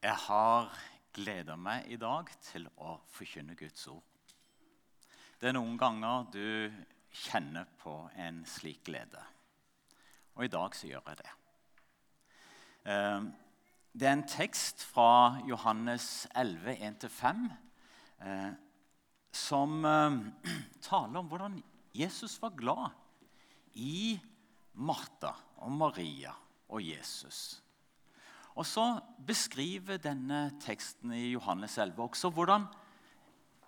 [0.00, 0.70] Jeg har
[1.12, 4.32] gleda meg i dag til å forkynne Guds ord.
[5.36, 6.72] Det er noen ganger du
[7.12, 9.20] kjenner på en slik glede.
[10.38, 11.34] Og i dag så gjør jeg det.
[12.88, 13.28] Eh,
[13.92, 17.46] det er en tekst fra Johannes 11, 1-5,
[18.24, 18.50] eh,
[19.36, 20.20] som eh,
[20.88, 21.60] taler om hvordan
[21.92, 22.88] Jesus var glad
[23.76, 24.16] i
[24.80, 26.32] Martha og Maria
[26.72, 27.58] og Jesus.
[28.60, 32.66] Og så beskriver denne teksten i Johannes 11 også hvordan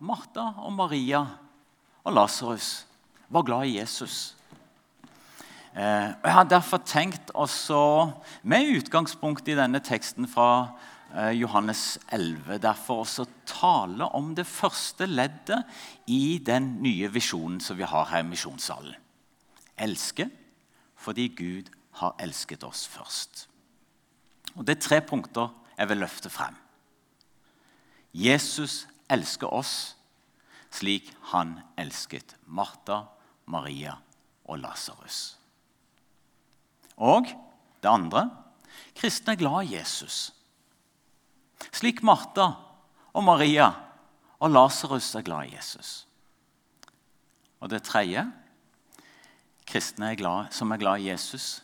[0.04, 1.22] Martha og Maria
[2.04, 2.82] og Lasarus
[3.32, 4.36] var glad i Jesus.
[5.72, 8.10] Eh, jeg har derfor tenkt også,
[8.42, 10.74] med utgangspunkt i denne teksten fra
[11.14, 15.62] eh, Johannes 11, derfor også tale om det første leddet
[16.06, 18.98] i den nye visjonen som vi har her i misjonssalen.
[19.78, 20.28] Elske
[21.00, 23.46] fordi Gud har elsket oss først.
[24.54, 26.56] Og Det er tre punkter jeg vil løfte frem.
[28.12, 29.96] Jesus elsker oss
[30.72, 33.04] slik han elsket Martha,
[33.44, 33.98] Maria
[34.48, 35.36] og Lasarus.
[36.96, 37.28] Og
[37.82, 38.28] det andre
[38.96, 40.32] kristne er glad i Jesus.
[41.72, 42.52] Slik Martha
[43.12, 43.70] og Maria
[44.40, 46.06] og Lasarus er glad i Jesus.
[47.60, 48.24] Og det tredje
[49.68, 51.62] kristne er glad, som er glad i Jesus,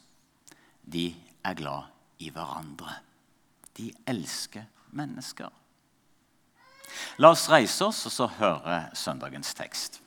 [0.85, 1.11] de
[1.45, 2.99] er glad i hverandre.
[3.79, 5.51] De elsker mennesker.
[7.21, 10.01] La oss reise oss og så høre søndagens tekst.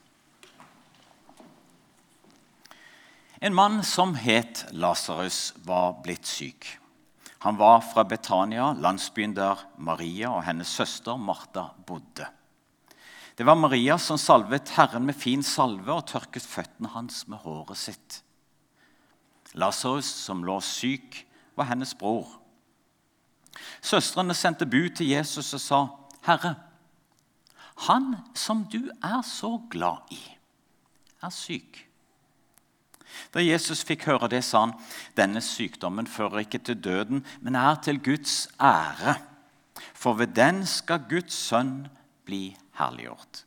[3.42, 6.68] En mann som het Lasarus, var blitt syk.
[7.42, 12.28] Han var fra Betania, landsbyen der Maria og hennes søster Martha bodde.
[13.38, 17.80] Det var Maria som salvet Herren med fin salve og tørket føttene hans med håret
[17.82, 18.20] sitt.
[19.58, 21.24] Lasarus, som lå syk,
[21.56, 22.28] var hennes bror.
[23.82, 25.88] Søstrene sendte bud til Jesus og sa,
[26.26, 26.56] 'Herre,
[27.88, 30.38] han som du er så glad i,
[31.22, 31.88] er syk.'
[33.34, 34.74] Da Jesus fikk høre det, sa han,
[35.18, 39.22] 'Denne sykdommen fører ikke til døden, men er til Guds ære.'
[39.94, 41.88] For ved den skal Guds sønn
[42.26, 43.46] bli herliggjort.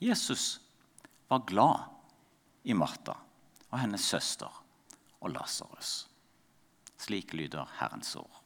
[0.00, 0.60] Jesus
[1.30, 1.88] var glad
[2.64, 3.14] i Martha
[3.70, 4.64] og hennes søster
[5.20, 6.11] og Lasarus.
[7.02, 8.42] Slik lyder Herrens ord.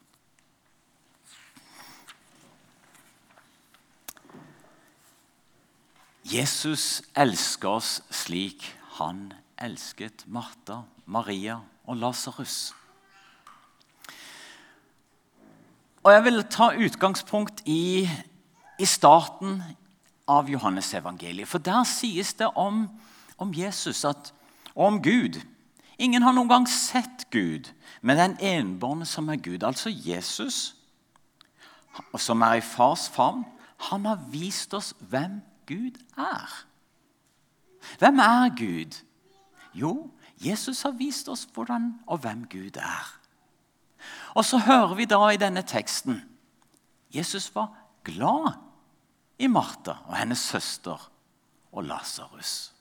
[6.25, 8.65] Jesus elsker oss slik
[8.97, 9.29] han
[9.61, 12.73] elsket Martha, Maria og Lasarus.
[16.03, 18.09] Og Jeg vil ta utgangspunkt i,
[18.79, 19.61] i starten
[20.27, 21.47] av Johannes-evangeliet.
[21.47, 22.87] For der sies det om,
[23.37, 24.33] om Jesus at,
[24.73, 25.37] og om Gud
[25.97, 27.71] Ingen har noen gang sett Gud,
[28.01, 30.75] men den enbårne som er Gud, altså Jesus,
[32.17, 33.45] som er i fars favn,
[33.89, 36.53] han har vist oss hvem Gud er.
[37.97, 39.01] Hvem er Gud?
[39.73, 43.13] Jo, Jesus har vist oss hvordan og hvem Gud er.
[44.37, 46.21] Og så hører vi da i denne teksten
[47.13, 47.71] Jesus var
[48.03, 48.57] glad
[49.39, 51.11] i Martha og hennes søster
[51.71, 52.73] og Lasarus.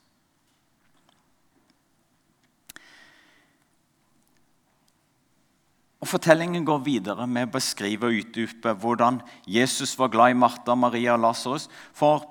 [6.06, 9.16] Og Fortellingen går videre med å beskrive og utdype hvordan
[9.50, 11.64] Jesus var glad i Martha, Maria og Lasarus.
[11.98, 12.22] For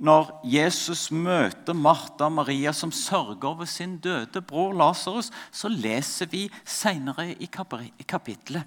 [0.00, 6.30] når Jesus møter Martha og Maria som sørger over sin døde bror Lasarus, så leser
[6.32, 8.64] vi senere i kapittelet.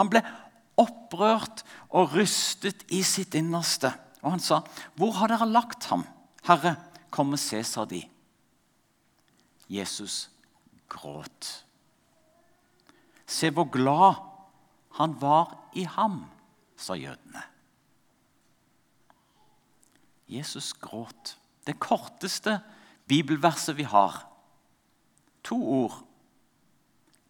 [0.00, 0.24] Han ble
[0.80, 1.60] opprørt
[1.92, 3.92] og rystet i sitt innerste.
[4.24, 4.62] Og han sa,
[4.96, 6.08] 'Hvor har dere lagt ham?'
[6.42, 6.76] 'Herre,
[7.10, 8.00] kom og se', sa de.
[9.68, 10.30] Jesus
[10.88, 11.65] gråt.
[13.26, 14.14] Se hvor glad
[14.96, 16.24] han var i ham,
[16.76, 17.42] sa jødene.
[20.28, 21.36] Jesus gråt.
[21.66, 22.60] Det korteste
[23.06, 24.26] bibelverset vi har.
[25.44, 26.02] To ord.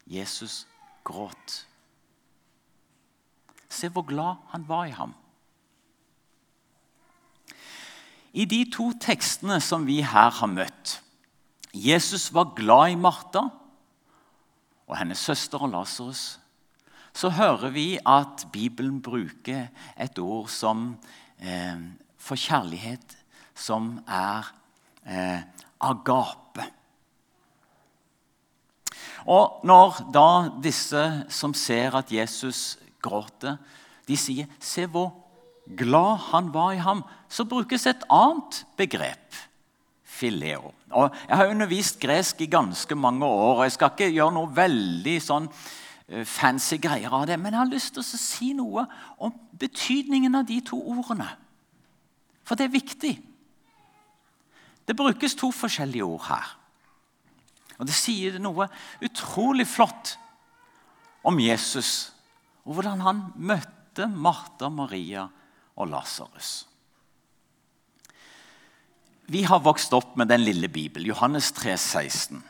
[0.06, 0.66] Jesus
[1.04, 1.66] gråt.
[3.68, 5.14] Se hvor glad han var i ham.
[8.32, 11.00] I de to tekstene som vi her har møtt
[11.76, 13.46] Jesus var glad i Martha
[14.86, 16.38] og hennes søster og Lasarus,
[17.16, 19.66] så hører vi at Bibelen bruker
[20.00, 20.96] et ord som,
[21.38, 21.78] eh,
[22.18, 23.16] for kjærlighet
[23.54, 24.52] som er
[25.06, 25.40] eh,
[25.80, 26.66] agape.
[29.26, 30.28] Og når da
[30.62, 33.56] disse som ser at Jesus gråter,
[34.08, 35.14] de sier 'Se hvor
[35.76, 39.34] glad han var i ham', så brukes et annet begrep
[40.16, 40.72] fileo.
[40.96, 43.58] Og jeg har undervist gresk i ganske mange år.
[43.58, 45.48] og Jeg skal ikke gjøre noe veldig sånn
[46.08, 47.38] eh, fancy greier av det.
[47.40, 48.86] Men jeg har lyst til å si noe
[49.18, 51.28] om betydningen av de to ordene.
[52.46, 53.14] For det er viktig.
[54.86, 56.52] Det brukes to forskjellige ord her.
[57.76, 58.68] Og det sier noe
[59.04, 60.14] utrolig flott
[61.26, 62.12] om Jesus
[62.66, 65.26] og hvordan han møtte Martha, Maria
[65.76, 66.66] og Lasarus.
[69.26, 72.44] Vi har vokst opp med den lille Bibelen, Johannes 3, 16.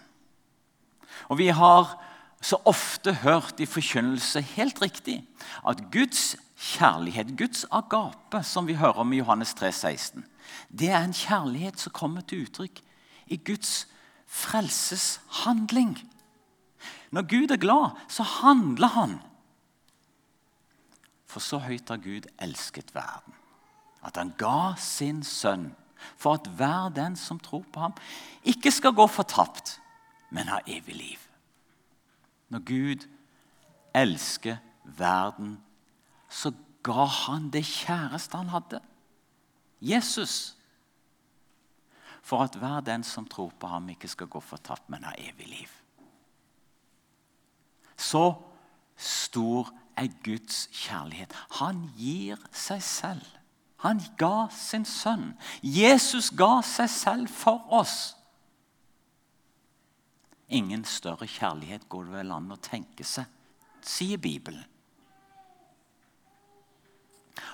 [1.28, 1.94] Og vi har
[2.44, 5.22] så ofte hørt i forkynnelse helt riktig
[5.66, 10.24] at Guds kjærlighet, Guds agape, som vi hører om i Johannes 3, 16,
[10.68, 12.82] det er en kjærlighet som kommer til uttrykk
[13.32, 13.86] i Guds
[14.26, 15.96] frelseshandling.
[17.10, 19.16] Når Gud er glad, så handler han.
[21.26, 23.34] For så høyt har Gud elsket verden,
[24.04, 25.70] at han ga sin sønn
[26.16, 27.94] for at hver den som tror på ham,
[28.44, 29.80] ikke skal gå fortapt,
[30.30, 31.22] men ha evig liv.
[32.48, 33.06] Når Gud
[33.94, 35.56] elsker verden,
[36.28, 38.80] så ga han det kjæreste han hadde,
[39.80, 40.56] Jesus,
[42.22, 45.46] for at hver den som tror på ham, ikke skal gå fortapt, men ha evig
[45.46, 45.72] liv.
[47.96, 48.34] Så
[48.96, 51.32] stor er Guds kjærlighet.
[51.60, 53.35] Han gir seg selv.
[53.86, 55.36] Han ga sin sønn.
[55.62, 58.16] Jesus ga seg selv for oss.
[60.48, 63.26] Ingen større kjærlighet går det vel an å tenke seg,
[63.82, 64.64] sier Bibelen.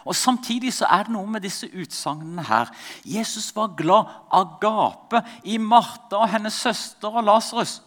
[0.05, 2.71] Og Samtidig så er det noe med disse utsagnene her.
[3.05, 7.81] Jesus var glad av gape i Martha og hennes søster og Lasarus.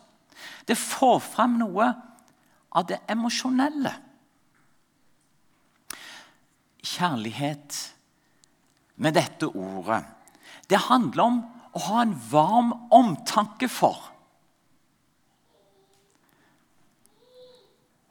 [0.67, 1.89] Det får frem noe
[2.75, 3.93] av det emosjonelle.
[6.85, 7.94] Kjærlighet
[8.95, 10.03] med dette ordet.
[10.69, 11.39] Det handler om
[11.75, 13.99] å ha en varm omtanke for.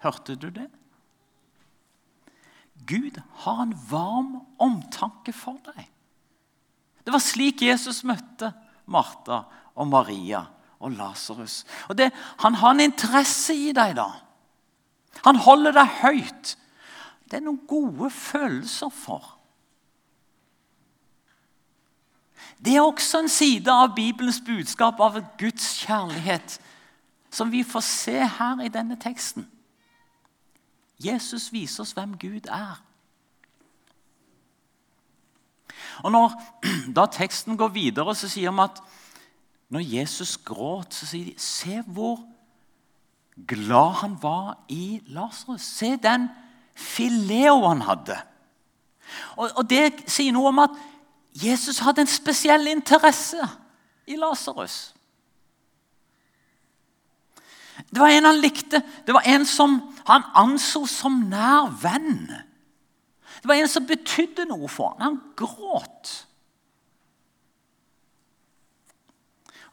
[0.04, 0.68] Hørte du det?
[2.84, 5.86] Gud har en varm omtanke for deg.
[7.04, 8.52] Det var slik Jesus møtte
[8.84, 9.44] Martha
[9.74, 10.44] og Maria
[10.84, 11.62] og Lasarus.
[12.44, 14.10] Han har en interesse i deg, da.
[15.24, 16.54] Han holder deg høyt.
[17.24, 19.33] Det er noen gode følelser for.
[22.64, 26.58] Det er også en side av Bibelens budskap av Guds kjærlighet
[27.34, 29.44] som vi får se her i denne teksten.
[31.02, 32.78] Jesus viser oss hvem Gud er.
[36.06, 36.36] Og når
[36.96, 38.80] da teksten går videre, så sier vi at
[39.74, 42.20] når Jesus gråt, så sier de Se hvor
[43.48, 45.62] glad han var i Lasarus.
[45.62, 46.28] Se den
[46.74, 48.18] fileo han hadde.
[49.36, 50.76] Og, og Det sier noe om at
[51.34, 53.42] Jesus hadde en spesiell interesse
[54.06, 54.94] i Lasarus.
[57.90, 58.82] Det var en han likte.
[59.06, 62.28] Det var en som han anså som nær venn.
[63.42, 65.02] Det var en som betydde noe for ham.
[65.02, 66.12] Han gråt.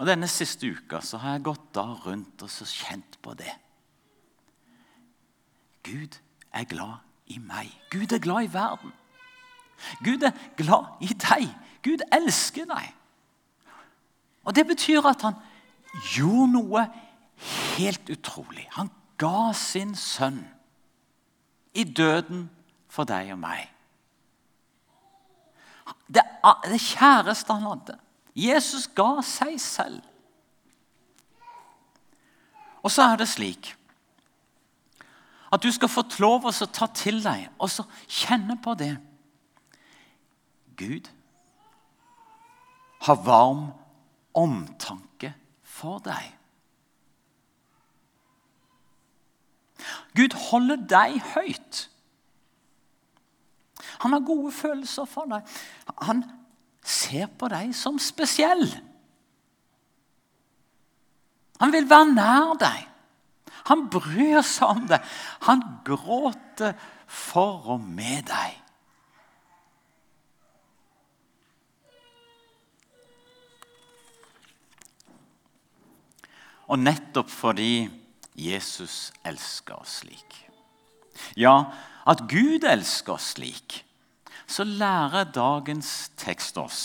[0.01, 3.53] Og Denne siste uka så har jeg gått da rundt og så kjent på det.
[5.85, 6.17] Gud
[6.53, 7.69] er glad i meg.
[7.93, 8.93] Gud er glad i verden.
[10.03, 11.47] Gud er glad i deg.
[11.83, 12.91] Gud elsker deg.
[14.45, 15.37] Og Det betyr at han
[16.15, 16.85] gjorde noe
[17.77, 18.67] helt utrolig.
[18.77, 18.89] Han
[19.21, 20.41] ga sin sønn
[21.73, 22.49] i døden
[22.91, 23.67] for deg og meg.
[26.11, 26.23] Det,
[26.67, 27.97] det kjæreste han hadde.
[28.35, 30.01] Jesus ga seg selv.
[32.81, 33.75] Og så er det slik
[35.51, 38.93] at du skal få lov å ta til deg og så kjenne på det.
[40.81, 41.09] Gud
[43.05, 43.65] har varm
[44.37, 46.27] omtanke for deg.
[50.17, 51.87] Gud holder deg høyt.
[54.01, 55.45] Han har gode følelser for deg.
[56.05, 56.23] Han
[56.85, 58.65] ser på deg som spesiell.
[61.61, 62.87] Han vil være nær deg.
[63.69, 65.05] Han bryr seg om deg.
[65.45, 66.73] Han gråter
[67.05, 68.60] for og med deg.
[76.71, 77.89] Og nettopp fordi
[78.39, 80.37] Jesus elsker oss slik,
[81.35, 81.65] ja,
[82.07, 83.81] at Gud elsker oss slik,
[84.47, 86.79] så lærer dagens tekst oss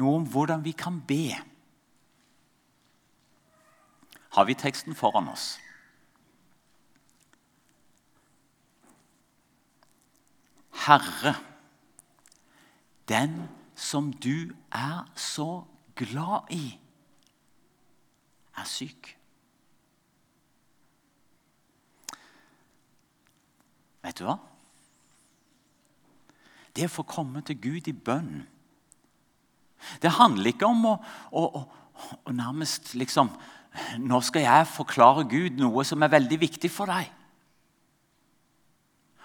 [0.00, 1.34] noe om hvordan vi kan be.
[4.36, 5.56] Har vi teksten foran oss?
[10.86, 11.34] Herre,
[13.08, 15.64] den som du er så
[15.96, 16.78] glad i,
[18.56, 19.16] er syk.
[24.04, 24.38] Vet du hva?
[26.76, 28.44] Det å få komme til Gud i bønn
[30.02, 30.96] Det handler ikke om å,
[31.34, 31.62] å, å,
[32.28, 33.32] å nærmest liksom
[34.02, 37.06] Nå skal jeg forklare Gud noe som er veldig viktig for deg.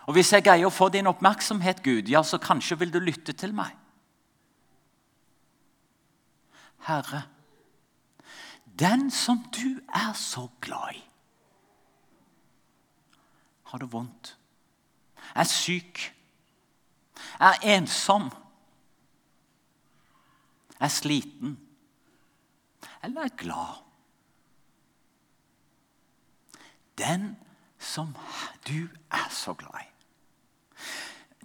[0.06, 3.34] Og Hvis jeg greier å få din oppmerksomhet, Gud, ja, så kanskje vil du lytte
[3.34, 3.74] til meg.
[6.86, 7.24] Herre,
[8.78, 11.02] den som du er så glad i,
[13.72, 14.36] har det vondt,
[15.36, 16.02] er syk,
[17.40, 18.30] er ensom,
[20.80, 21.58] er sliten
[23.04, 23.82] eller er glad.
[26.98, 27.36] Den
[27.80, 28.16] som
[28.68, 29.90] du er så glad i.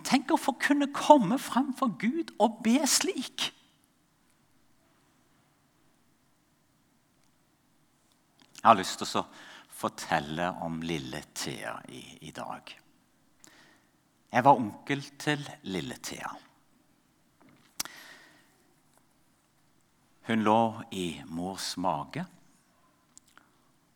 [0.06, 3.50] Tenk å få kunne komme frem for Gud og be slik.
[8.60, 9.26] Jeg har lyst til å
[9.80, 12.79] fortelle om lille Thea i, i dag.
[14.30, 16.28] Jeg var onkel til lille Thea.
[20.28, 22.22] Hun lå i mors mage.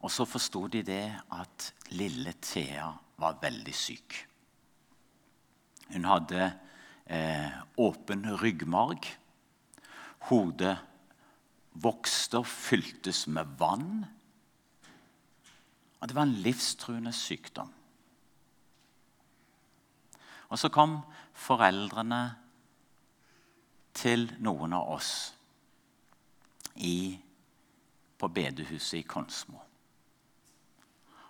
[0.02, 2.88] Og så forsto de det at lille Thea
[3.22, 4.16] var veldig syk.
[5.92, 6.48] Hun hadde
[7.06, 9.06] eh, åpen ryggmarg.
[10.26, 10.74] Hodet
[11.78, 14.02] vokste og fyltes med vann.
[16.00, 17.70] Og det var en livstruende sykdom.
[20.54, 21.00] Og så kom
[21.34, 22.22] foreldrene
[23.98, 25.10] til noen av oss
[26.78, 27.18] i,
[28.14, 29.58] på bedehuset i Konsmo.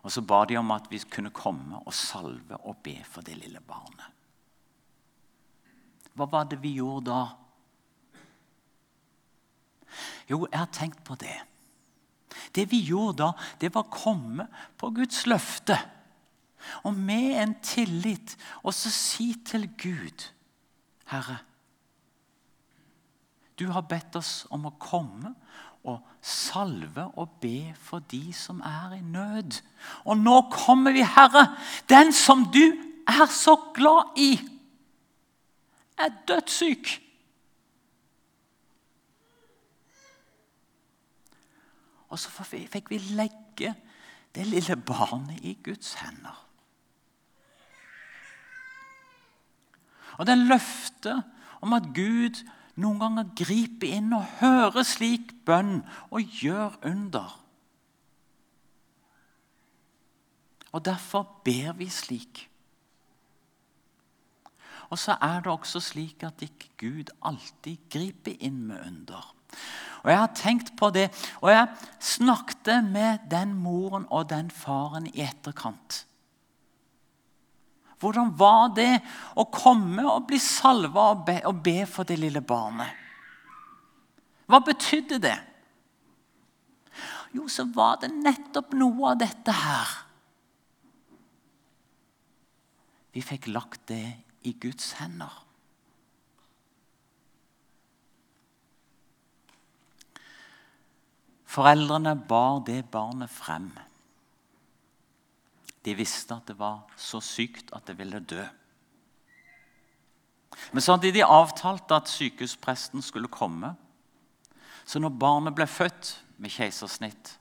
[0.04, 3.38] Og så ba de om at vi kunne komme og salve og be for det
[3.40, 4.10] lille barnet.
[6.12, 7.22] Hva var det vi gjorde da?
[10.28, 11.38] Jo, jeg har tenkt på det.
[12.52, 15.80] Det vi gjorde da, det var å komme på Guds løfte.
[16.82, 20.30] Og med en tillit og så si til Gud
[21.10, 21.38] Herre,
[23.58, 25.34] du har bedt oss om å komme
[25.84, 29.60] og salve og be for de som er i nød.
[30.08, 31.46] Og nå kommer vi, Herre,
[31.88, 32.64] den som du
[33.06, 34.32] er så glad i
[36.00, 37.00] er dødssyk.
[42.08, 43.74] Og så fikk vi legge
[44.34, 46.43] det lille barnet i Guds hender.
[50.18, 51.22] Og det løftet
[51.64, 52.42] om at Gud
[52.80, 57.38] noen ganger griper inn og hører slik bønn og gjør under.
[60.74, 62.48] Og derfor ber vi slik.
[64.90, 69.30] Og så er det også slik at ikke Gud alltid griper inn med under.
[70.02, 71.08] Og Jeg har tenkt på det,
[71.40, 71.68] og jeg
[72.00, 76.04] snakket med den moren og den faren i etterkant.
[78.04, 78.98] Hvordan var det
[79.40, 83.00] å komme og bli salva og og be for det lille barnet?
[84.44, 85.38] Hva betydde det?
[87.34, 89.94] Jo, så var det nettopp noe av dette her.
[93.14, 94.04] Vi fikk lagt det
[94.44, 95.40] i Guds hender.
[101.54, 103.70] Foreldrene bar det barnet frem.
[105.84, 108.44] De visste at det var så sykt at det ville dø.
[110.72, 113.74] Men så hadde de avtalt at sykehuspresten skulle komme.
[114.84, 117.38] Så når barnet ble født med keisersnitt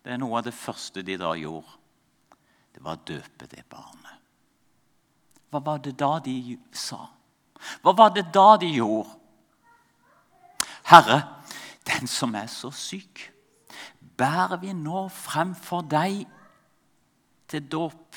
[0.00, 1.76] Det er noe av det første de da gjorde.
[2.72, 4.16] Det var å døpe det barnet.
[5.50, 7.02] Hva var det da de sa?
[7.82, 9.10] Hva var det da de gjorde?
[10.88, 11.18] Herre,
[11.84, 13.26] den som er så syk,
[14.16, 16.24] bærer vi nå frem for deg
[17.50, 18.16] til dåp.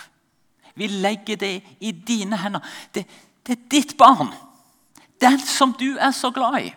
[0.75, 2.63] Vi legger det i dine hender.
[2.93, 3.05] Det,
[3.45, 4.31] det er ditt barn.
[5.21, 6.71] Den som du er så glad i.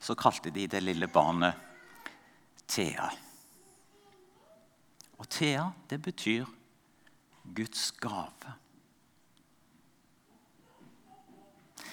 [0.00, 1.54] Så kalte de det lille barnet
[2.70, 3.10] Thea.
[5.20, 6.46] Og Thea, det betyr
[7.54, 8.54] Guds gave.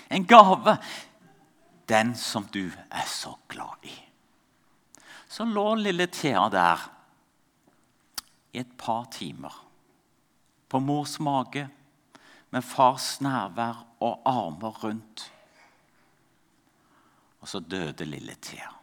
[0.09, 0.77] En gave,
[1.89, 3.95] den som du er så glad i.
[5.27, 6.83] Så lå lille Thea der
[8.53, 9.53] i et par timer
[10.69, 11.67] på mors mage
[12.49, 15.31] med fars nærvær og armer rundt.
[17.39, 18.77] Og så døde lille Thea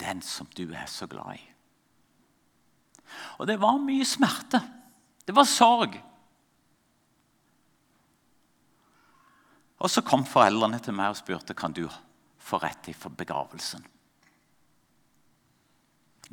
[0.00, 1.44] den som du er så glad i.
[3.38, 4.60] Og det var mye smerte.
[5.26, 5.96] Det var sorg.
[9.78, 11.84] Og så kom foreldrene til meg og spurte kan du
[12.40, 13.84] få rett til begravelsen.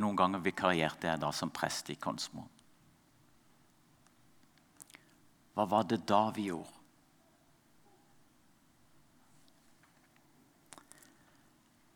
[0.02, 2.48] Noen ganger vikarierte jeg da som prest i Konsmo.
[5.54, 6.80] Hva var det da vi gjorde?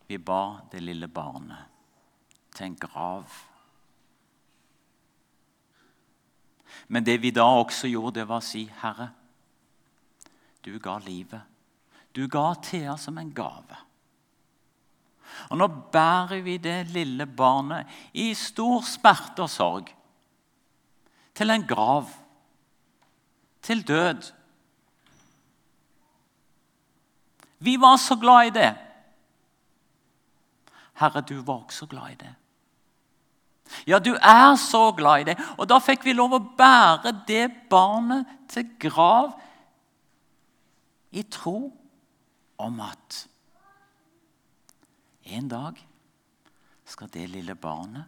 [0.07, 1.65] Vi ba det lille barnet
[2.55, 3.33] til en grav.
[6.87, 9.09] Men det vi da også gjorde, det var å si, 'Herre,
[10.65, 11.41] du ga livet.
[12.15, 13.83] Du ga Thea som en gave.'
[15.49, 19.91] Og nå bærer vi det lille barnet i stor smerte og sorg
[21.35, 22.09] til en grav,
[23.61, 24.31] til død.
[27.59, 28.73] Vi var så glad i det.
[30.97, 32.35] Herre, du var også glad i det.
[33.87, 35.37] Ja, du er så glad i det.
[35.57, 39.35] Og da fikk vi lov å bære det barnet til grav
[41.11, 41.71] i tro
[42.57, 43.27] om at
[45.27, 45.79] en dag
[46.87, 48.05] skal det lille barnet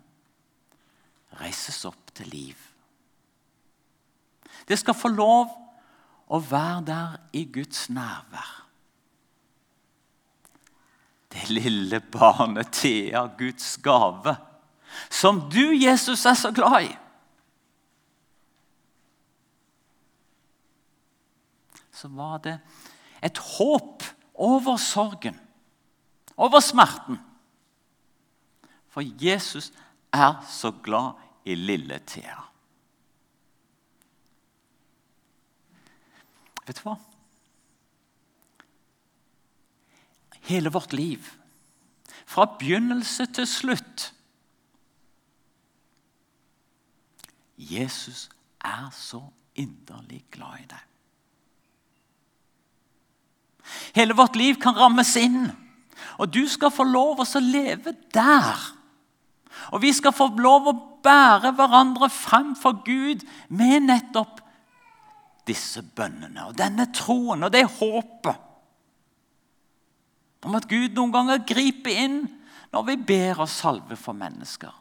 [1.39, 2.61] reises opp til liv.
[4.67, 5.51] Det skal få lov
[6.29, 8.55] å være der i Guds nærvær.
[11.29, 14.35] Det lille barnet Thea, Guds gave,
[15.09, 16.95] som du, Jesus, er så glad i.
[21.93, 22.57] Så var det
[23.23, 25.39] et håp over sorgen
[26.39, 27.19] over smerten.
[28.87, 29.71] For Jesus
[30.13, 32.39] er så glad i lille Thea.
[36.67, 36.95] Vet du hva?
[40.49, 41.25] Hele vårt liv,
[42.25, 44.13] fra begynnelse til slutt
[47.59, 48.29] Jesus
[48.63, 49.19] er så
[49.59, 50.88] inderlig glad i deg.
[53.95, 55.49] Hele vårt liv kan rammes inn
[56.19, 58.59] og du skal få lov å leve der.
[59.71, 64.41] Og vi skal få lov å bære hverandre frem for Gud med nettopp
[65.47, 68.45] disse bønnene og denne troen og det håpet
[70.45, 72.19] om at Gud noen ganger griper inn
[72.69, 74.71] når vi ber og salver for mennesker.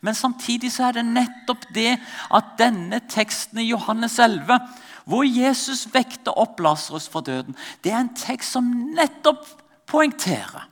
[0.00, 1.94] Men samtidig så er det nettopp det
[2.34, 4.58] at denne teksten i Johannes 11
[5.06, 8.66] hvor Jesus vekter opp Lasarus fra døden, det er en tekst som
[8.96, 9.46] nettopp
[9.86, 10.66] poengterer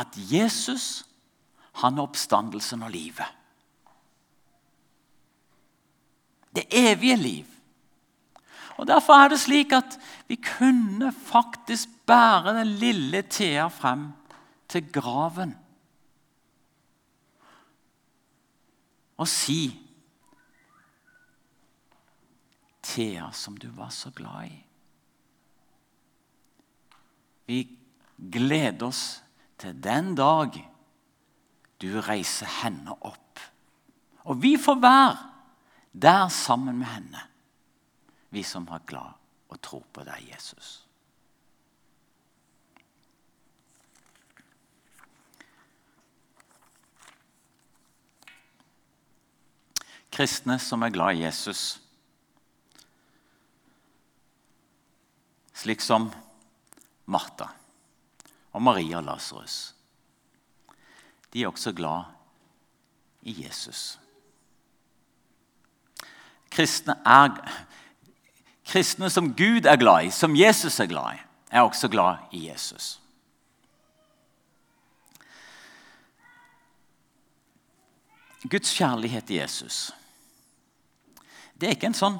[0.00, 1.04] at Jesus
[1.80, 3.26] han er oppstandelsen og livet.
[6.56, 7.46] Det evige liv.
[8.76, 14.08] Og Derfor er det slik at vi kunne faktisk bære den lille Thea frem
[14.68, 15.54] til graven
[19.20, 19.89] og si
[22.90, 24.58] Thea som du var så glad i.
[27.46, 27.60] Vi
[28.16, 29.22] gleder oss
[29.58, 30.58] til den dag
[31.80, 33.40] du reiser henne opp.
[34.28, 35.16] Og vi får være
[35.92, 37.22] der sammen med henne,
[38.30, 39.16] vi som har glad
[39.50, 40.84] og tro på deg, Jesus.
[50.10, 51.80] Kristne som er glad i Jesus,
[55.60, 56.08] slik som
[57.04, 57.50] Martha
[58.52, 59.74] og Maria Lasarus.
[61.32, 62.08] De er også glad
[63.22, 63.98] i Jesus.
[66.50, 67.36] Kristne, er,
[68.66, 72.48] kristne som Gud er glad i, som Jesus er glad i, er også glad i
[72.48, 72.96] Jesus.
[78.50, 79.90] Guds kjærlighet til Jesus
[81.60, 82.16] det er ikke en sånn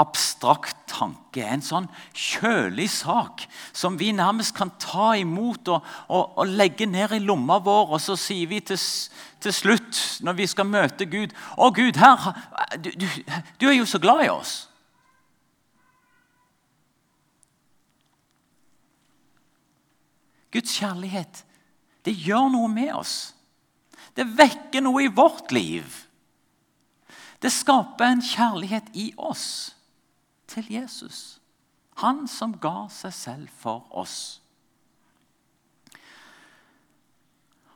[0.00, 1.86] abstrakt tanke, en sånn
[2.16, 3.44] kjølig sak
[3.76, 7.94] som vi nærmest kan ta imot og, og, og legge ned i lomma vår.
[7.94, 8.80] Og så sier vi til,
[9.42, 12.32] til slutt, når vi skal møte Gud 'Å, Gud, her,
[12.78, 13.06] du, du,
[13.60, 14.66] du er jo så glad i oss.'
[20.50, 21.44] Guds kjærlighet,
[22.02, 23.36] det gjør noe med oss.
[24.18, 25.86] Det vekker noe i vårt liv.
[27.38, 29.76] Det skaper en kjærlighet i oss
[30.50, 31.38] til Jesus.
[32.02, 34.40] Han som ga seg selv for oss.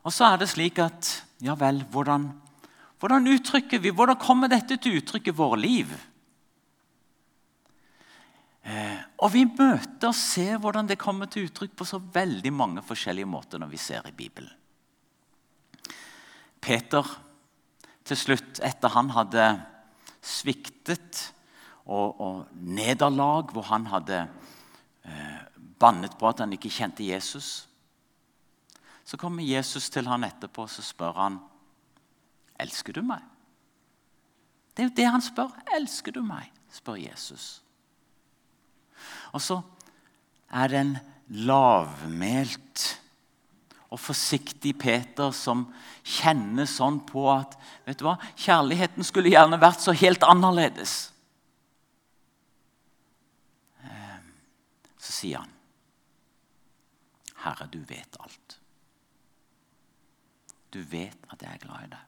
[0.04, 1.12] Og så er det slik at
[1.44, 2.28] Ja vel, hvordan,
[3.02, 5.90] hvordan uttrykker vi, hvordan kommer dette til uttrykk i våre liv?
[8.64, 12.84] Eh, og Vi møter og ser hvordan det kommer til uttrykk på så veldig mange
[12.86, 14.52] forskjellige måter når vi ser i Bibelen.
[16.64, 17.04] Peter,
[18.04, 19.44] til slutt, etter han hadde
[20.24, 21.26] sviktet
[21.84, 24.22] og, og nederlag hvor han hadde
[25.04, 25.42] eh,
[25.80, 27.68] bannet på at han ikke kjente Jesus.
[29.04, 31.38] Så kommer Jesus til han etterpå og så spør han,
[32.58, 33.30] 'Elsker du meg?'
[34.74, 35.50] Det er jo det han spør.
[35.76, 37.62] 'Elsker du meg?' spør Jesus.
[39.32, 39.60] Og så
[40.50, 40.96] er det en
[41.28, 43.00] lavmælt
[43.94, 45.68] og forsiktig Peter som
[46.02, 47.54] kjenner sånn på at
[47.86, 50.94] vet du hva, kjærligheten skulle gjerne vært så helt annerledes.
[53.86, 54.32] Ehm,
[54.98, 55.54] så sier han,
[57.44, 58.60] 'Herre, du vet alt.'
[60.74, 62.00] Du vet at jeg er glad i deg.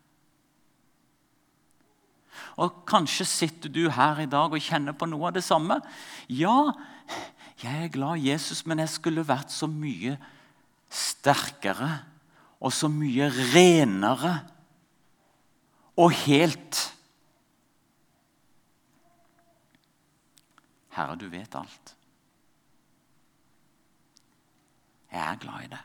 [2.63, 5.79] Og Kanskje sitter du her i dag og kjenner på noe av det samme.
[6.29, 6.73] Ja,
[7.63, 10.17] jeg er glad i Jesus, men jeg skulle vært så mye
[10.91, 11.93] sterkere
[12.61, 14.35] og så mye renere
[15.97, 16.83] og helt.
[20.97, 21.96] Herre, du vet alt.
[25.17, 25.83] Jeg er glad i det.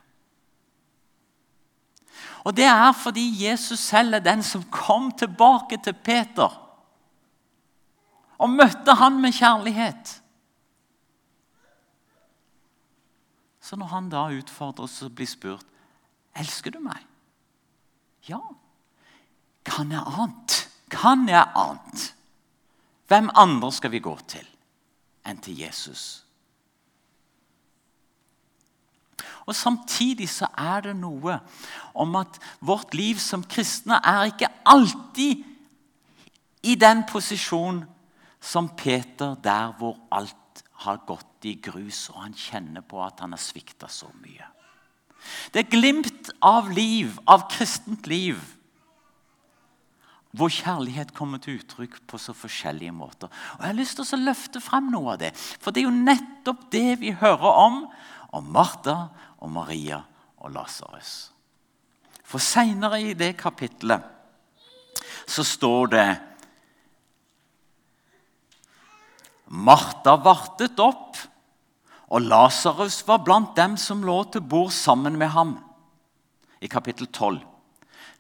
[2.44, 6.58] Og det er fordi Jesus selv er den som kom tilbake til Peter
[8.41, 10.15] og møtte han med kjærlighet.
[13.62, 15.67] Så når han da utfordres og blir spurt
[16.41, 16.98] elsker du meg,
[18.26, 18.41] ja,
[19.65, 20.58] kan jeg annet?
[20.91, 22.08] Kan jeg annet?
[23.08, 24.48] Hvem andre skal vi gå til
[25.28, 26.24] enn til Jesus?
[29.52, 31.42] Og Samtidig så er det noe
[32.00, 35.44] om at vårt liv som kristne er ikke alltid
[36.64, 37.84] i den posisjonen
[38.42, 43.36] som Peter, der hvor alt har gått i grus, og han kjenner på at han
[43.36, 44.48] har svikta så mye.
[45.54, 48.40] Det er glimt av liv, av kristent liv,
[50.32, 53.28] hvor kjærlighet kommer til uttrykk på så forskjellige måter.
[53.28, 56.06] Og Jeg har lyst til å løfte frem noe av det, for det er jo
[56.08, 57.84] nettopp det vi hører om
[58.32, 59.10] om Martha
[59.41, 60.01] og Maria
[60.41, 61.32] og Lasarus.
[62.23, 64.06] For seinere i det kapitlet
[65.27, 66.08] så står det
[69.51, 71.17] Martha vartet opp,
[72.12, 75.58] og Lasarus var blant dem som lå til bord sammen med ham.
[76.63, 77.41] I kapittel 12.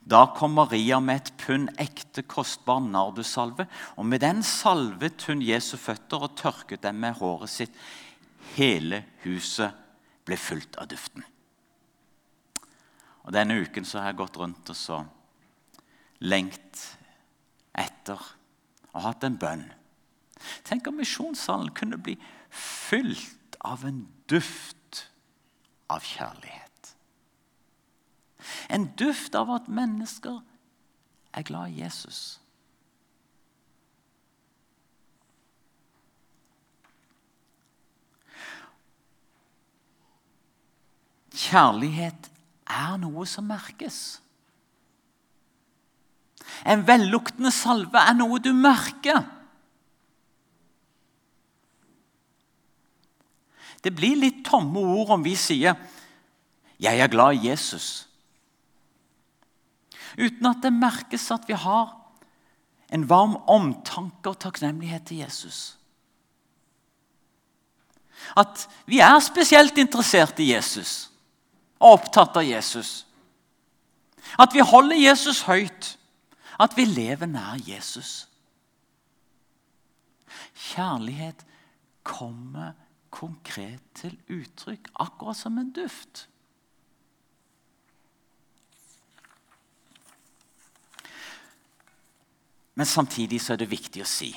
[0.01, 5.75] Da kom Maria med et pund ekte, kostbar nardussalve, og med den salvet hun Jesu
[5.77, 7.75] føtter og tørket dem med håret sitt.
[8.55, 9.80] Hele huset
[10.25, 11.25] ble fulgt av duften.
[13.21, 15.03] Og Denne uken så har jeg gått rundt og så
[16.21, 16.81] lengt
[17.77, 18.19] etter
[18.91, 19.65] og hatt en bønn.
[20.65, 22.17] Tenk om misjonssalen kunne bli
[22.49, 25.05] fylt av en duft
[25.91, 26.93] av kjærlighet.
[28.73, 30.41] En duft av at mennesker
[31.37, 32.40] er glad i Jesus.
[41.31, 42.27] Kjærlighet
[42.67, 44.19] er noe som merkes.
[46.67, 49.23] En velluktende salve er noe du merker.
[53.81, 55.75] Det blir litt tomme ord om vi sier
[56.79, 58.07] 'Jeg er glad i Jesus',
[60.17, 61.97] uten at det merkes at vi har
[62.91, 65.77] en varm omtanke og takknemlighet til Jesus.
[68.37, 71.10] At vi er spesielt interessert i Jesus
[71.81, 73.05] og opptatt av Jesus.
[74.39, 75.95] At vi holder Jesus høyt.
[76.61, 78.27] At vi lever nær Jesus.
[80.71, 81.41] Kjærlighet
[82.05, 82.75] kommer
[83.09, 86.27] konkret til uttrykk, akkurat som en duft.
[92.77, 94.31] Men samtidig så er det viktig å si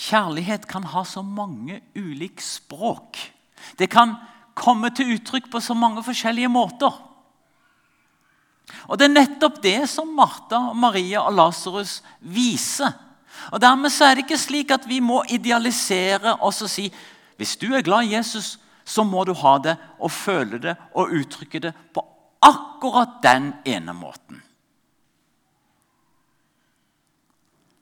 [0.00, 3.18] Kjærlighet kan ha så mange ulike språk.
[3.76, 4.14] Det kan
[4.60, 6.92] komme til uttrykk på så mange forskjellige måter.
[8.86, 12.92] Og Det er nettopp det som Martha, Maria og Lasarus viser.
[13.50, 16.90] Og Dermed er det ikke slik at vi må idealisere oss og si
[17.40, 21.12] hvis du er glad i Jesus, så må du ha det og føle det og
[21.16, 22.02] uttrykke det på
[22.44, 24.42] akkurat den ene måten.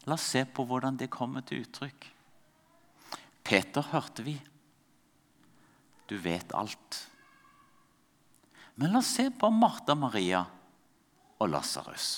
[0.07, 2.07] La oss se på hvordan det kommer til uttrykk.
[3.45, 4.37] Peter hørte vi
[6.09, 7.03] du vet alt.
[8.79, 10.45] Men la oss se på Martha, Maria
[11.39, 12.09] og Lasarus.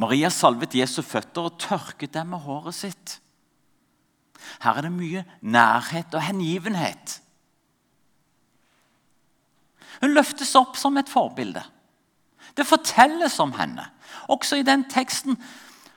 [0.00, 3.16] Maria salvet Jesu føtter og tørket dem med håret sitt.
[4.62, 7.18] Her er det mye nærhet og hengivenhet.
[10.00, 11.62] Hun løftes opp som et forbilde.
[12.56, 13.84] Det fortelles om henne.
[14.32, 15.36] Også i den teksten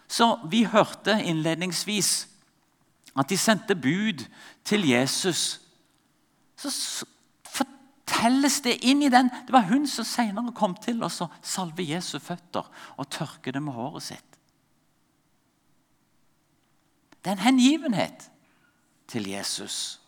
[0.09, 2.27] som vi hørte innledningsvis,
[3.19, 4.23] at de sendte bud
[4.65, 5.59] til Jesus,
[6.59, 7.05] så
[7.47, 12.17] fortelles det inn i den Det var hun som senere kom til å salve Jesu
[12.19, 12.67] føtter
[12.97, 14.25] og tørke det med håret sitt.
[17.19, 18.29] Det er en hengivenhet
[19.11, 19.99] til Jesus.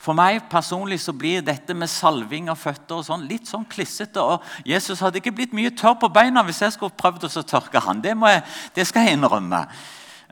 [0.00, 4.22] For meg personlig så blir dette med salving av føtter og sånn litt sånn klissete.
[4.22, 7.82] og Jesus hadde ikke blitt mye tørr på beina hvis jeg skulle prøvd å tørke
[7.84, 8.00] han.
[8.00, 9.60] Det, jeg, det, skal jeg innrømme.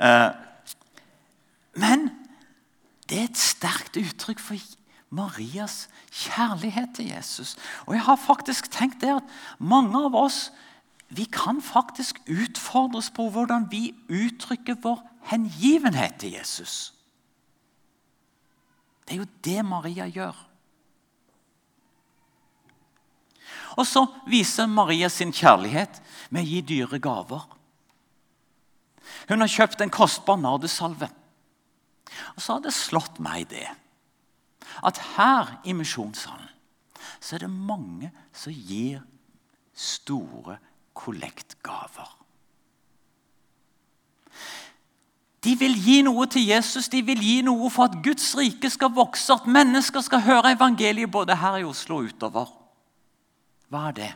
[0.00, 0.30] Eh,
[1.84, 2.08] men
[3.08, 4.68] det er et sterkt uttrykk for
[5.10, 7.56] Marias kjærlighet til Jesus.
[7.86, 10.48] Og jeg har faktisk tenkt det at mange av oss
[11.08, 16.92] vi kan faktisk utfordres på hvordan vi uttrykker vår hengivenhet til Jesus.
[19.08, 20.36] Det er jo det Maria gjør.
[23.80, 27.46] Og så viser Maria sin kjærlighet med å gi dyre gaver.
[29.28, 31.08] Hun har kjøpt en kostbar nardusalve.
[32.36, 33.66] Og så har det slått meg det
[34.84, 36.48] at her i misjonssalen
[37.20, 39.00] så er det mange som gir
[39.74, 40.58] store
[40.98, 42.10] kollektgaver.
[45.44, 48.90] De vil gi noe til Jesus, de vil gi noe for at Guds rike skal
[48.94, 52.50] vokse, at mennesker skal høre evangeliet både her i Oslo og utover.
[53.70, 54.10] Hva er det?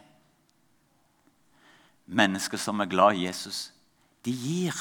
[2.06, 3.70] Mennesker som er glad i Jesus,
[4.26, 4.74] de gir.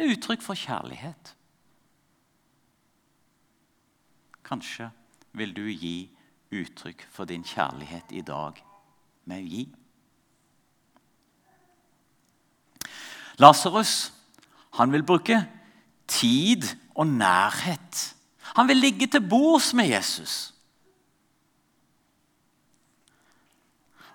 [0.00, 1.34] Det er uttrykk for kjærlighet.
[4.48, 4.86] Kanskje
[5.36, 6.08] vil du gi
[6.56, 8.62] uttrykk for din kjærlighet i dag
[9.28, 9.66] med å gi.
[13.44, 13.92] Lasarus
[14.94, 15.42] vil bruke
[16.08, 16.64] tid
[16.96, 18.00] og nærhet.
[18.56, 20.54] Han vil ligge til bords med Jesus.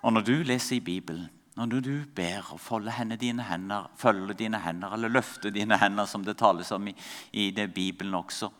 [0.02, 4.60] Og når du leser i Bibelen, når du ber og folder dine hender, følger dine
[4.60, 6.94] hender eller løfter dine hender, som det tales om i,
[7.32, 8.50] i det Bibelen også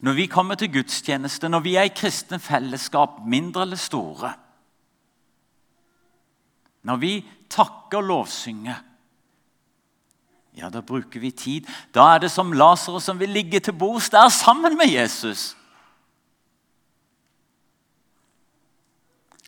[0.00, 4.32] Når vi kommer til gudstjeneste, når vi er i kristne fellesskap, mindre eller store
[6.82, 8.82] Når vi takker og lovsynger
[10.56, 11.66] ja, da bruker vi tid.
[11.92, 15.55] Da er det som Lasarus som vil ligge til bords der sammen med Jesus.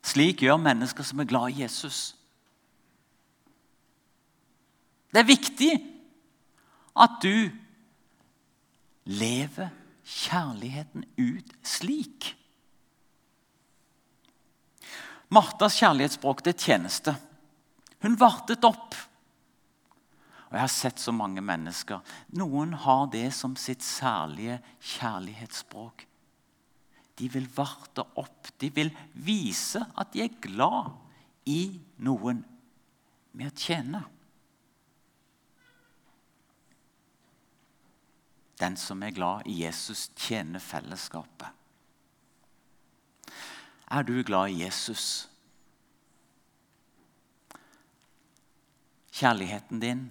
[0.08, 2.14] Slik gjør mennesker som er glad i Jesus.
[5.12, 5.72] Det er viktig
[6.98, 7.48] at du
[9.08, 9.70] lever
[10.08, 12.32] kjærligheten ut slik.
[15.28, 17.14] Martas kjærlighetsspråk det tjeneste.
[18.04, 18.96] Hun vartet opp
[20.48, 22.00] og Jeg har sett så mange mennesker.
[22.40, 26.06] Noen har det som sitt særlige kjærlighetsspråk.
[27.18, 28.50] De vil varte opp.
[28.58, 30.92] De vil vise at de er glad
[31.50, 32.44] i noen
[33.34, 34.02] med å tjene.
[38.58, 41.50] Den som er glad i Jesus, tjener fellesskapet.
[43.88, 45.28] Er du glad i Jesus?
[49.18, 50.08] Kjærligheten din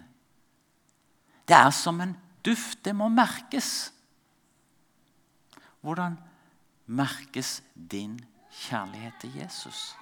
[1.47, 2.81] det er som en duft.
[2.83, 3.93] Det må merkes.
[5.79, 6.36] Hvordan merkes
[7.91, 8.19] din
[8.51, 9.95] kjærlighet til Jesus?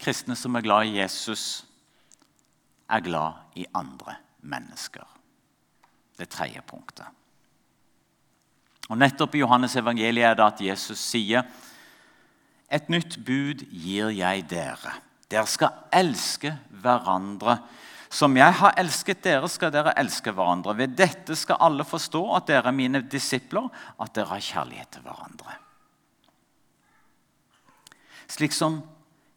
[0.00, 1.66] Kristne som er glad i Jesus,
[2.88, 5.04] er glad i andre mennesker.
[6.18, 7.06] Det tredje punktet.
[8.88, 11.42] Og Nettopp i Johannes evangeliet er det at Jesus sier
[12.72, 14.94] et nytt bud gir jeg dere.
[15.30, 17.58] Dere skal elske hverandre.
[18.16, 20.72] Som jeg har elsket dere, skal dere elske hverandre.
[20.78, 23.66] Ved dette skal alle forstå at dere er mine disipler,
[24.00, 25.56] at dere har kjærlighet til hverandre.
[28.32, 28.80] Slik som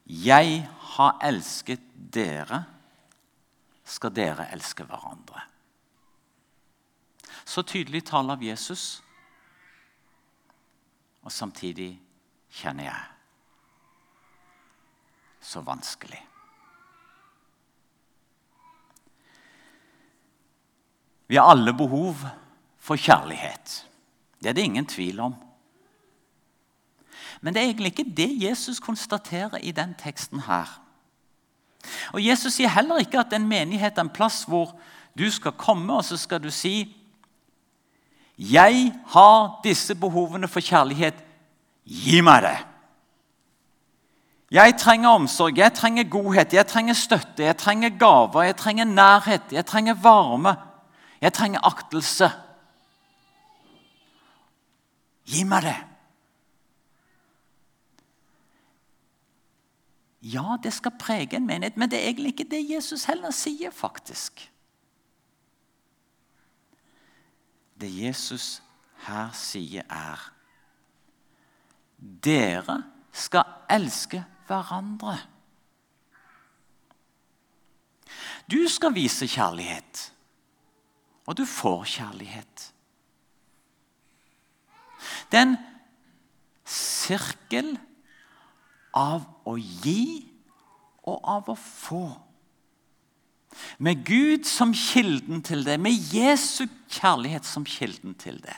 [0.06, 0.64] jeg
[0.96, 2.64] har elsket dere,
[3.90, 5.44] skal dere elske hverandre.
[7.44, 9.02] Så tydelig tale av Jesus,
[11.26, 11.92] og samtidig
[12.62, 13.06] kjenner jeg
[15.50, 16.29] så vanskelig.
[21.30, 22.18] Vi har alle behov
[22.82, 23.86] for kjærlighet.
[24.42, 25.36] Det er det ingen tvil om.
[27.42, 30.80] Men det er egentlig ikke det Jesus konstaterer i den teksten her.
[32.14, 34.74] Og Jesus sier heller ikke at en menighet er en plass hvor
[35.18, 36.96] du skal komme og så skal du si
[38.40, 41.14] Jeg har disse behovene for kjærlighet.
[41.84, 42.58] Gi meg det!
[44.52, 49.52] Jeg trenger omsorg, jeg trenger godhet, jeg trenger støtte, jeg trenger gaver, jeg trenger nærhet,
[49.52, 50.56] jeg trenger varme,
[51.22, 52.30] jeg trenger aktelse.
[55.30, 55.78] Gi meg det.
[60.22, 63.72] Ja, det skal prege en menighet, men det er egentlig ikke det Jesus heller sier,
[63.72, 64.42] faktisk.
[67.80, 68.62] Det Jesus
[69.08, 70.28] her sier, er
[72.00, 75.18] Dere skal elske hverandre.
[78.52, 80.14] Du skal vise kjærlighet,
[81.30, 82.64] og du får kjærlighet.
[85.30, 85.60] Det er en
[86.66, 87.76] sirkel
[88.98, 90.26] av å gi
[91.06, 92.02] og av å få.
[93.78, 98.58] Med Gud som kilden til det, med Jesu kjærlighet som kilden til det.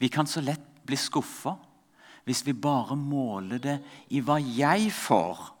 [0.00, 1.58] Vi kan så lett bli skuffa
[2.24, 3.80] hvis vi bare måler det
[4.14, 5.59] i hva jeg får.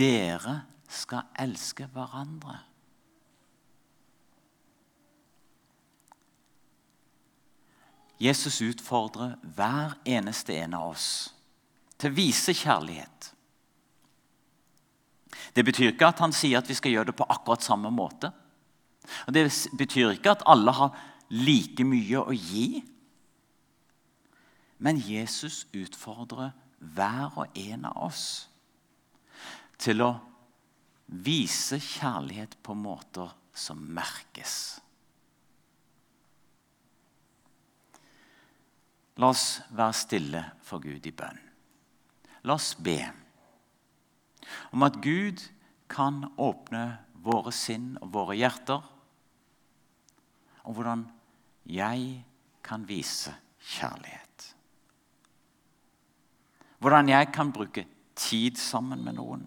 [0.00, 2.56] Dere skal elske hverandre.
[8.20, 11.06] Jesus utfordrer hver eneste en av oss
[12.00, 13.30] til å vise kjærlighet.
[15.56, 18.32] Det betyr ikke at han sier at vi skal gjøre det på akkurat samme måte.
[19.26, 19.46] Og Det
[19.78, 20.96] betyr ikke at alle har
[21.30, 22.82] like mye å gi.
[24.78, 28.49] Men Jesus utfordrer hver og en av oss
[29.80, 30.10] til å
[31.10, 34.54] vise kjærlighet på måter som merkes.
[39.20, 41.40] La oss være stille for Gud i bønn.
[42.48, 43.00] La oss be
[44.72, 45.42] om at Gud
[45.90, 46.84] kan åpne
[47.22, 48.80] våre sinn og våre hjerter,
[50.64, 51.04] og hvordan
[51.68, 52.22] jeg
[52.64, 53.32] kan vise
[53.76, 54.46] kjærlighet.
[56.80, 57.84] Hvordan jeg kan bruke
[58.16, 59.44] tid sammen med noen.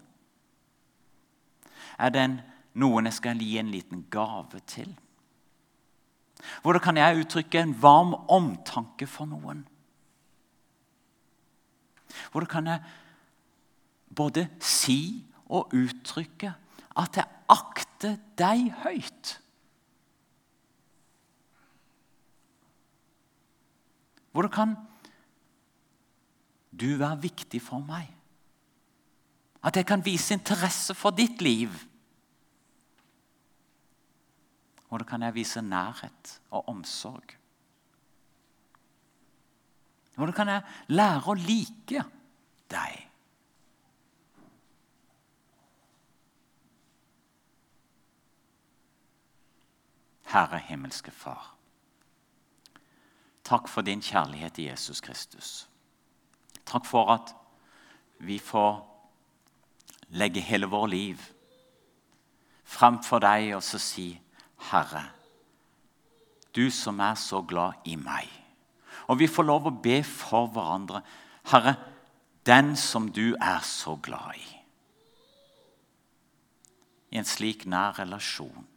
[2.00, 2.26] Er det
[2.80, 4.90] noen jeg skal gi en liten gave til?
[6.62, 9.64] Hvordan kan jeg uttrykke en varm omtanke for noen?
[12.32, 12.84] Hvordan kan jeg
[14.16, 16.54] både si og uttrykke
[17.00, 19.38] at jeg akter deg høyt?
[24.34, 24.76] Hvordan kan
[26.74, 28.10] du være viktig for meg?
[29.64, 31.70] At jeg kan vise interesse for ditt liv?
[34.88, 37.38] Hvordan kan jeg vise nærhet og omsorg?
[40.16, 42.04] Hvordan kan jeg lære å like
[42.70, 43.00] deg?
[50.34, 51.56] Herre himmelske Far.
[53.44, 55.70] Takk for din kjærlighet i Jesus Kristus.
[56.66, 57.34] Takk for at
[58.20, 58.93] vi får
[60.14, 61.22] legge hele vår liv
[62.74, 64.20] frem for deg og så si,
[64.70, 65.12] 'Herre,
[66.56, 68.40] du som er så glad i meg.'
[69.08, 71.02] Og vi får lov å be for hverandre.
[71.44, 71.76] 'Herre,
[72.46, 74.60] den som du er så glad i.'
[77.12, 78.68] I en slik nær relasjon.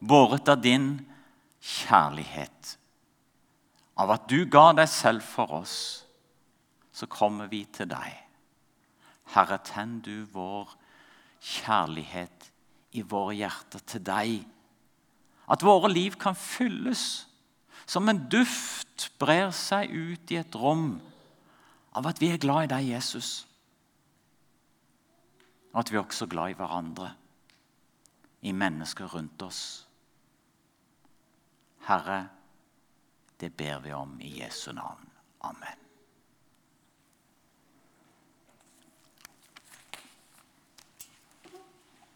[0.00, 1.10] Båret av din
[1.60, 2.78] kjærlighet
[3.96, 6.04] av at du ga deg selv for oss,
[6.92, 8.25] så kommer vi til deg.
[9.34, 10.76] Herre, tenn du vår
[11.42, 12.50] kjærlighet
[12.96, 14.36] i våre hjerter til deg.
[15.50, 17.26] At våre liv kan fylles
[17.86, 20.96] som en duft brer seg ut i et rom
[21.96, 23.46] av at vi er glad i deg, Jesus.
[25.72, 27.12] Og at vi er også glad i hverandre,
[28.42, 29.62] i mennesker rundt oss.
[31.86, 32.26] Herre,
[33.40, 35.10] det ber vi om i Jesu navn.
[35.46, 35.85] Amen.